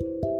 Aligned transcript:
Thank 0.00 0.24
you. 0.24 0.33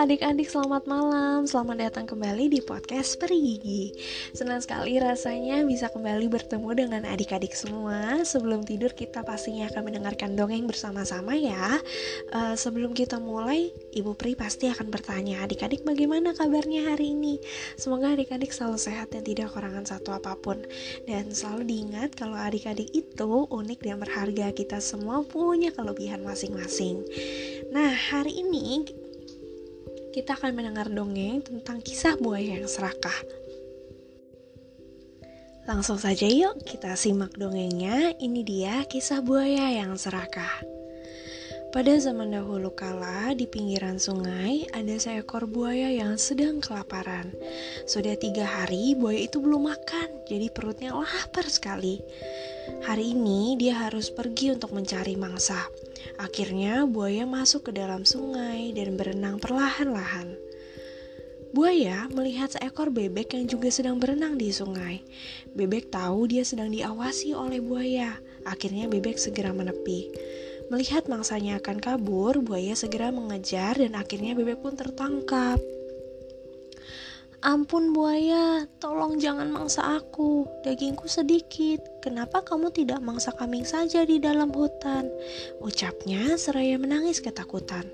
Adik-adik 0.00 0.48
selamat 0.48 0.88
malam. 0.88 1.44
Selamat 1.44 1.76
datang 1.76 2.08
kembali 2.08 2.48
di 2.48 2.64
podcast 2.64 3.20
Peri 3.20 3.36
Gigi. 3.36 3.92
Senang 4.32 4.64
sekali 4.64 4.96
rasanya 4.96 5.60
bisa 5.60 5.92
kembali 5.92 6.24
bertemu 6.24 6.72
dengan 6.72 7.02
adik-adik 7.04 7.52
semua. 7.52 8.24
Sebelum 8.24 8.64
tidur 8.64 8.96
kita 8.96 9.20
pastinya 9.20 9.68
akan 9.68 9.92
mendengarkan 9.92 10.32
dongeng 10.32 10.64
bersama-sama 10.64 11.36
ya. 11.36 11.76
Uh, 12.32 12.56
Sebelum 12.56 12.96
kita 12.96 13.20
mulai, 13.20 13.76
Ibu 13.92 14.16
Pri 14.16 14.32
pasti 14.32 14.72
akan 14.72 14.88
bertanya 14.88 15.44
Adik-adik 15.44 15.84
bagaimana 15.84 16.32
kabarnya 16.32 16.96
hari 16.96 17.12
ini? 17.12 17.36
Semoga 17.76 18.16
adik-adik 18.16 18.56
selalu 18.56 18.80
sehat 18.80 19.12
dan 19.12 19.20
tidak 19.20 19.52
kekurangan 19.52 19.84
satu 19.84 20.16
apa 20.16 20.32
pun. 20.40 20.64
Dan 21.04 21.28
selalu 21.28 21.68
diingat 21.68 22.16
kalau 22.16 22.40
adik-adik 22.40 22.88
itu 22.96 23.44
unik 23.52 23.84
dan 23.84 24.00
berharga. 24.00 24.48
Kita 24.56 24.80
semua 24.80 25.20
punya 25.28 25.68
kelebihan 25.76 26.24
masing-masing. 26.24 27.04
Nah 27.68 27.92
hari 27.92 28.40
ini 28.40 28.88
kita 30.10 30.34
akan 30.34 30.52
mendengar 30.58 30.90
dongeng 30.90 31.42
tentang 31.42 31.78
kisah 31.78 32.18
buaya 32.18 32.58
yang 32.58 32.66
serakah. 32.66 33.14
Langsung 35.70 36.02
saja 36.02 36.26
yuk 36.26 36.66
kita 36.66 36.98
simak 36.98 37.38
dongengnya. 37.38 38.18
Ini 38.18 38.40
dia 38.42 38.74
kisah 38.90 39.22
buaya 39.22 39.70
yang 39.70 39.94
serakah. 39.94 40.66
Pada 41.70 41.94
zaman 42.02 42.34
dahulu 42.34 42.74
kala, 42.74 43.30
di 43.38 43.46
pinggiran 43.46 43.94
sungai 44.02 44.66
ada 44.74 44.90
seekor 44.98 45.46
buaya 45.46 45.86
yang 45.94 46.18
sedang 46.18 46.58
kelaparan. 46.58 47.30
Sudah 47.86 48.18
tiga 48.18 48.42
hari, 48.42 48.98
buaya 48.98 49.30
itu 49.30 49.38
belum 49.38 49.70
makan, 49.70 50.26
jadi 50.26 50.50
perutnya 50.50 50.90
lapar 50.90 51.46
sekali. 51.46 52.02
Hari 52.84 53.16
ini 53.16 53.56
dia 53.56 53.76
harus 53.86 54.12
pergi 54.12 54.52
untuk 54.52 54.72
mencari 54.76 55.16
mangsa. 55.16 55.68
Akhirnya 56.20 56.84
buaya 56.84 57.24
masuk 57.24 57.70
ke 57.70 57.72
dalam 57.76 58.04
sungai 58.04 58.72
dan 58.76 58.96
berenang 58.96 59.40
perlahan-lahan. 59.40 60.36
Buaya 61.50 62.06
melihat 62.14 62.54
seekor 62.54 62.94
bebek 62.94 63.34
yang 63.34 63.50
juga 63.50 63.74
sedang 63.74 63.98
berenang 63.98 64.38
di 64.38 64.54
sungai. 64.54 65.02
Bebek 65.50 65.90
tahu 65.90 66.30
dia 66.30 66.46
sedang 66.46 66.70
diawasi 66.70 67.34
oleh 67.34 67.58
buaya. 67.58 68.14
Akhirnya 68.46 68.86
bebek 68.86 69.18
segera 69.18 69.50
menepi. 69.50 70.14
Melihat 70.70 71.10
mangsanya 71.10 71.58
akan 71.58 71.82
kabur, 71.82 72.38
buaya 72.38 72.78
segera 72.78 73.10
mengejar 73.10 73.74
dan 73.74 73.98
akhirnya 73.98 74.38
bebek 74.38 74.62
pun 74.62 74.78
tertangkap. 74.78 75.58
Ampun 77.40 77.96
buaya, 77.96 78.68
tolong 78.84 79.16
jangan 79.16 79.48
mangsa 79.48 79.96
aku. 79.96 80.44
Dagingku 80.60 81.08
sedikit. 81.08 81.80
Kenapa 82.04 82.44
kamu 82.44 82.68
tidak 82.68 83.00
mangsa 83.00 83.32
kambing 83.32 83.64
saja 83.64 84.04
di 84.04 84.20
dalam 84.20 84.52
hutan? 84.52 85.08
Ucapnya 85.64 86.36
seraya 86.36 86.76
menangis 86.76 87.24
ketakutan. 87.24 87.88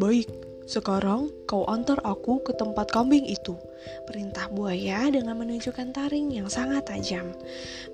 Baik, 0.00 0.24
sekarang 0.64 1.28
kau 1.44 1.68
antar 1.68 2.00
aku 2.00 2.40
ke 2.40 2.56
tempat 2.56 2.88
kambing 2.88 3.28
itu. 3.28 3.60
Perintah 4.08 4.48
buaya 4.48 5.04
dengan 5.12 5.36
menunjukkan 5.36 5.92
taring 5.92 6.32
yang 6.32 6.48
sangat 6.48 6.88
tajam. 6.88 7.28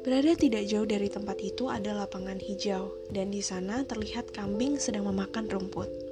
Berada 0.07 0.39
tidak 0.39 0.63
jauh 0.71 0.87
dari 0.87 1.11
tempat 1.11 1.43
itu 1.43 1.67
ada 1.67 1.91
lapangan 1.91 2.39
hijau, 2.39 2.95
dan 3.11 3.35
di 3.35 3.43
sana 3.43 3.83
terlihat 3.83 4.31
kambing 4.31 4.79
sedang 4.79 5.11
memakan 5.11 5.51
rumput. 5.51 6.08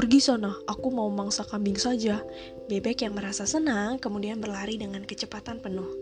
Pergi 0.00 0.16
sana, 0.16 0.48
aku 0.64 0.88
mau 0.88 1.12
mangsa 1.12 1.44
kambing 1.44 1.76
saja. 1.76 2.24
Bebek 2.72 3.04
yang 3.04 3.20
merasa 3.20 3.44
senang 3.44 4.00
kemudian 4.00 4.40
berlari 4.40 4.80
dengan 4.80 5.04
kecepatan 5.04 5.60
penuh. 5.60 5.92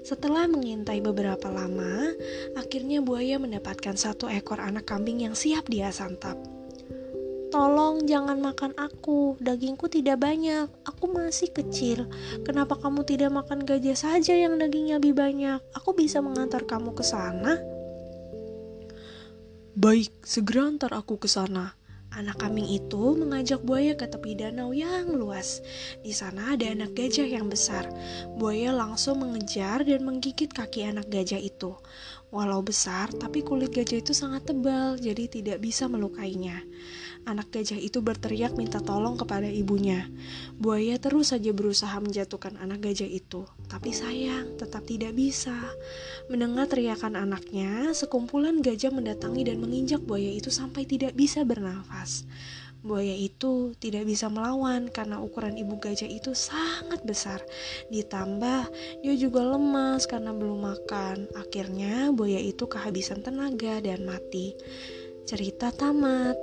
Setelah 0.00 0.48
mengintai 0.48 1.04
beberapa 1.04 1.52
lama, 1.52 2.16
akhirnya 2.56 3.04
buaya 3.04 3.36
mendapatkan 3.36 3.92
satu 3.92 4.32
ekor 4.32 4.56
anak 4.56 4.88
kambing 4.88 5.20
yang 5.20 5.36
siap 5.36 5.68
dia 5.68 5.92
santap. 5.92 6.40
Tolong 7.52 8.08
jangan 8.08 8.40
makan 8.40 8.72
aku, 8.80 9.36
dagingku 9.36 9.92
tidak 9.92 10.16
banyak, 10.24 10.72
aku 10.88 11.04
masih 11.04 11.52
kecil. 11.52 12.08
Kenapa 12.40 12.80
kamu 12.80 13.04
tidak 13.04 13.36
makan 13.36 13.68
gajah 13.68 14.00
saja 14.00 14.32
yang 14.32 14.56
dagingnya 14.56 14.96
lebih 14.96 15.12
banyak? 15.12 15.60
Aku 15.76 15.92
bisa 15.92 16.24
mengantar 16.24 16.64
kamu 16.64 16.96
ke 16.96 17.04
sana. 17.04 17.60
Baik, 19.76 20.08
segera 20.24 20.72
antar 20.72 20.96
aku 20.96 21.20
ke 21.20 21.28
sana. 21.28 21.76
Anak 22.16 22.40
kambing 22.40 22.64
itu 22.64 23.12
mengajak 23.12 23.60
buaya 23.60 23.92
ke 23.92 24.08
tepi 24.08 24.40
danau 24.40 24.72
yang 24.72 25.12
luas. 25.12 25.60
Di 26.00 26.16
sana 26.16 26.56
ada 26.56 26.64
anak 26.64 26.96
gajah 26.96 27.28
yang 27.28 27.52
besar. 27.52 27.92
Buaya 28.40 28.72
langsung 28.72 29.20
mengejar 29.20 29.84
dan 29.84 30.00
menggigit 30.00 30.48
kaki 30.48 30.88
anak 30.88 31.12
gajah 31.12 31.36
itu. 31.36 31.76
Walau 32.34 32.58
besar, 32.58 33.14
tapi 33.14 33.46
kulit 33.46 33.70
gajah 33.70 34.02
itu 34.02 34.10
sangat 34.10 34.50
tebal, 34.50 34.98
jadi 34.98 35.30
tidak 35.30 35.62
bisa 35.62 35.86
melukainya. 35.86 36.58
Anak 37.26 37.54
gajah 37.54 37.78
itu 37.78 38.02
berteriak 38.02 38.54
minta 38.54 38.82
tolong 38.82 39.14
kepada 39.14 39.46
ibunya. 39.46 40.10
Buaya 40.58 40.98
terus 40.98 41.30
saja 41.30 41.54
berusaha 41.54 41.94
menjatuhkan 42.02 42.58
anak 42.58 42.86
gajah 42.86 43.06
itu, 43.06 43.46
tapi 43.70 43.94
sayang, 43.94 44.58
tetap 44.58 44.86
tidak 44.86 45.14
bisa. 45.14 45.54
Mendengar 46.26 46.66
teriakan 46.66 47.14
anaknya, 47.14 47.94
sekumpulan 47.94 48.58
gajah 48.58 48.90
mendatangi 48.90 49.46
dan 49.46 49.62
menginjak 49.62 50.02
buaya 50.02 50.34
itu 50.34 50.50
sampai 50.50 50.82
tidak 50.86 51.14
bisa 51.14 51.46
bernafas. 51.46 52.26
Buaya 52.84 53.14
itu 53.16 53.72
tidak 53.80 54.04
bisa 54.04 54.28
melawan 54.28 54.92
karena 54.92 55.18
ukuran 55.22 55.56
ibu 55.56 55.80
gajah 55.80 56.08
itu 56.08 56.36
sangat 56.36 57.02
besar. 57.06 57.40
Ditambah, 57.88 58.68
dia 59.00 59.14
juga 59.16 59.42
lemas 59.42 60.04
karena 60.04 60.34
belum 60.34 60.64
makan. 60.64 61.30
Akhirnya, 61.38 62.12
buaya 62.12 62.38
itu 62.38 62.68
kehabisan 62.68 63.24
tenaga 63.24 63.80
dan 63.80 64.04
mati. 64.04 64.52
Cerita 65.26 65.72
tamat. 65.74 66.36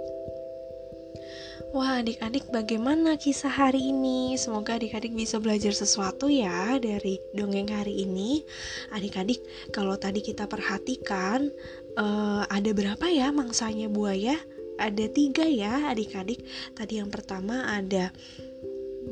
Wah, 1.73 2.05
adik-adik 2.05 2.53
bagaimana 2.53 3.17
kisah 3.17 3.49
hari 3.49 3.89
ini? 3.89 4.37
Semoga 4.37 4.77
adik-adik 4.77 5.17
bisa 5.17 5.41
belajar 5.41 5.73
sesuatu 5.73 6.29
ya 6.29 6.77
dari 6.77 7.17
dongeng 7.33 7.73
hari 7.73 8.05
ini. 8.05 8.45
Adik-adik, 8.93 9.41
kalau 9.73 9.97
tadi 9.97 10.21
kita 10.21 10.45
perhatikan, 10.45 11.49
uh, 11.97 12.45
ada 12.45 12.69
berapa 12.77 13.09
ya 13.09 13.33
mangsanya 13.33 13.89
buaya? 13.89 14.37
Ada 14.79 15.05
tiga 15.09 15.45
ya 15.45 15.93
adik-adik. 15.93 16.41
Tadi 16.73 16.99
yang 17.01 17.13
pertama 17.13 17.65
ada 17.69 18.09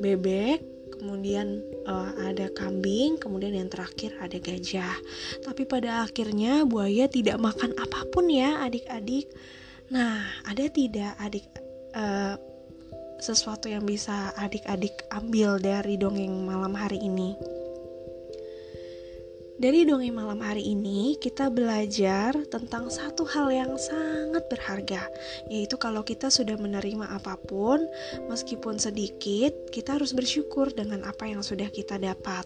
bebek, 0.01 0.61
kemudian 0.97 1.61
uh, 1.89 2.13
ada 2.29 2.49
kambing, 2.53 3.17
kemudian 3.17 3.57
yang 3.57 3.69
terakhir 3.69 4.13
ada 4.21 4.37
gajah. 4.37 4.95
Tapi 5.41 5.65
pada 5.65 6.05
akhirnya 6.05 6.65
buaya 6.65 7.09
tidak 7.09 7.41
makan 7.41 7.73
apa 7.77 8.05
pun 8.13 8.29
ya 8.29 8.61
adik-adik. 8.65 9.29
Nah, 9.91 10.23
ada 10.47 10.65
tidak 10.71 11.17
adik 11.19 11.45
uh, 11.97 12.37
sesuatu 13.21 13.69
yang 13.69 13.85
bisa 13.85 14.33
adik-adik 14.33 14.93
ambil 15.13 15.61
dari 15.61 15.97
dongeng 15.97 16.45
malam 16.45 16.73
hari 16.73 16.97
ini. 17.01 17.37
Dari 19.61 19.85
dongeng 19.85 20.17
malam 20.17 20.41
hari 20.41 20.73
ini, 20.73 21.21
kita 21.21 21.53
belajar 21.53 22.33
tentang 22.49 22.89
satu 22.89 23.29
hal 23.29 23.53
yang 23.53 23.77
sangat 23.77 24.49
berharga, 24.49 25.05
yaitu 25.53 25.77
kalau 25.77 26.01
kita 26.01 26.33
sudah 26.33 26.57
menerima 26.57 27.05
apa 27.05 27.37
pun, 27.37 27.77
meskipun 28.25 28.81
sedikit, 28.81 29.53
kita 29.69 30.01
harus 30.01 30.17
bersyukur 30.17 30.73
dengan 30.73 31.05
apa 31.05 31.29
yang 31.29 31.45
sudah 31.45 31.69
kita 31.69 32.01
dapat. 32.01 32.41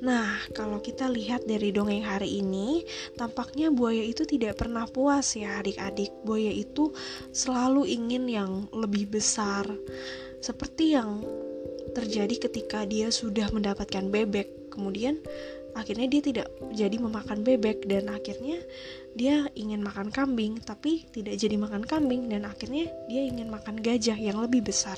Nah, 0.00 0.40
kalau 0.56 0.80
kita 0.80 1.12
lihat 1.12 1.44
dari 1.44 1.76
dongeng 1.76 2.00
hari 2.00 2.40
ini, 2.40 2.88
tampaknya 3.20 3.68
buaya 3.68 4.00
itu 4.00 4.24
tidak 4.24 4.56
pernah 4.56 4.88
puas 4.88 5.36
ya, 5.36 5.60
adik-adik. 5.60 6.08
Buaya 6.24 6.56
itu 6.56 6.88
selalu 7.36 7.84
ingin 7.84 8.32
yang 8.32 8.64
lebih 8.72 9.12
besar, 9.12 9.68
seperti 10.40 10.96
yang 10.96 11.20
terjadi 11.92 12.48
ketika 12.48 12.88
dia 12.88 13.12
sudah 13.12 13.52
mendapatkan 13.52 14.08
bebek, 14.08 14.72
kemudian 14.72 15.20
akhirnya 15.76 16.08
dia 16.08 16.22
tidak 16.24 16.48
jadi 16.72 16.96
memakan 16.96 17.44
bebek 17.44 17.84
dan 17.84 18.08
akhirnya 18.08 18.58
dia 19.16 19.48
ingin 19.52 19.84
makan 19.84 20.08
kambing 20.08 20.56
tapi 20.64 21.04
tidak 21.12 21.36
jadi 21.36 21.56
makan 21.60 21.84
kambing 21.84 22.32
dan 22.32 22.48
akhirnya 22.48 22.88
dia 23.08 23.22
ingin 23.28 23.52
makan 23.52 23.80
gajah 23.80 24.16
yang 24.16 24.40
lebih 24.40 24.64
besar. 24.64 24.96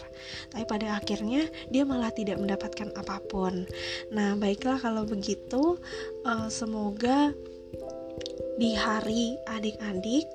Tapi 0.55 0.65
pada 0.65 0.95
akhirnya 0.95 1.47
dia 1.69 1.83
malah 1.83 2.15
tidak 2.15 2.39
mendapatkan 2.39 2.95
apa 2.95 3.19
pun. 3.27 3.67
Nah 4.15 4.39
baiklah 4.39 4.79
kalau 4.79 5.03
begitu 5.03 5.77
uh, 6.23 6.49
semoga 6.49 7.35
di 8.59 8.75
hari 8.75 9.39
adik-adik 9.47 10.27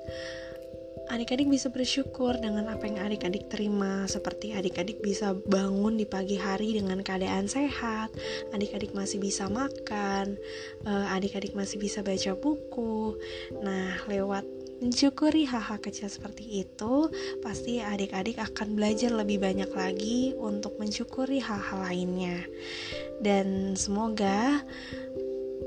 adik-adik 1.12 1.48
bisa 1.50 1.68
bersyukur 1.68 2.36
dengan 2.40 2.70
apa 2.72 2.88
yang 2.88 3.04
adik-adik 3.04 3.52
terima 3.52 4.08
seperti 4.08 4.56
adik-adik 4.56 5.04
bisa 5.04 5.36
bangun 5.48 6.00
di 6.00 6.08
pagi 6.08 6.40
hari 6.40 6.76
dengan 6.76 7.04
keadaan 7.04 7.44
sehat 7.44 8.14
adik-adik 8.56 8.96
masih 8.96 9.20
bisa 9.20 9.50
makan 9.52 10.40
eh, 10.88 11.06
adik-adik 11.16 11.52
masih 11.52 11.76
bisa 11.76 12.00
baca 12.00 12.32
buku. 12.38 13.18
Nah 13.60 14.00
lewat 14.08 14.46
mensyukuri 14.82 15.46
hal-hal 15.46 15.78
kecil 15.78 16.10
seperti 16.10 16.66
itu 16.66 17.08
pasti 17.40 17.80
adik-adik 17.80 18.36
akan 18.36 18.74
belajar 18.74 19.14
lebih 19.14 19.40
banyak 19.40 19.70
lagi 19.72 20.34
untuk 20.36 20.76
mensyukuri 20.76 21.38
hal-hal 21.40 21.84
lainnya. 21.84 22.42
Dan 23.22 23.78
semoga 23.78 24.60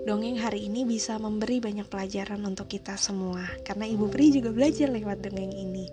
dongeng 0.07 0.39
hari 0.39 0.71
ini 0.71 0.87
bisa 0.87 1.19
memberi 1.19 1.59
banyak 1.59 1.91
pelajaran 1.91 2.39
untuk 2.47 2.71
kita 2.71 2.95
semua 2.95 3.43
karena 3.67 3.83
Ibu 3.91 4.07
Pri 4.07 4.31
juga 4.31 4.55
belajar 4.55 4.87
lewat 4.87 5.19
dongeng 5.19 5.51
ini. 5.51 5.91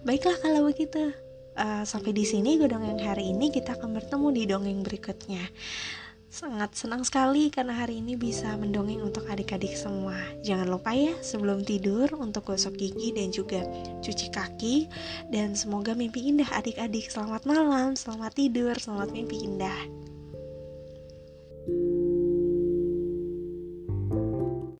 Baiklah 0.00 0.40
kalau 0.40 0.64
begitu. 0.64 1.12
Uh, 1.60 1.84
sampai 1.84 2.16
di 2.16 2.24
sini 2.24 2.56
gue 2.56 2.72
dongeng 2.72 2.96
hari 3.04 3.36
ini 3.36 3.52
kita 3.52 3.76
akan 3.76 3.92
bertemu 4.00 4.28
di 4.32 4.42
dongeng 4.48 4.80
berikutnya. 4.80 5.44
Sangat 6.30 6.72
senang 6.72 7.04
sekali 7.04 7.52
karena 7.52 7.74
hari 7.76 8.00
ini 8.00 8.16
bisa 8.16 8.54
mendongeng 8.56 9.04
untuk 9.04 9.28
adik-adik 9.28 9.76
semua. 9.76 10.16
Jangan 10.40 10.70
lupa 10.70 10.96
ya 10.96 11.12
sebelum 11.20 11.60
tidur 11.60 12.08
untuk 12.16 12.48
gosok 12.48 12.80
gigi 12.80 13.12
dan 13.12 13.28
juga 13.28 13.60
cuci 14.00 14.32
kaki. 14.32 14.76
Dan 15.28 15.52
semoga 15.52 15.92
mimpi 15.92 16.32
indah 16.32 16.48
adik-adik. 16.54 17.12
Selamat 17.12 17.44
malam, 17.44 17.92
selamat 17.92 18.32
tidur, 18.40 18.72
selamat 18.78 19.12
mimpi 19.12 19.42
indah. 19.42 20.09